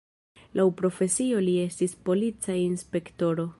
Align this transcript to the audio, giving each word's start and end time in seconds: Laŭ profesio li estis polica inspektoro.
Laŭ 0.59 0.63
profesio 0.79 1.43
li 1.49 1.53
estis 1.65 1.95
polica 2.09 2.59
inspektoro. 2.65 3.49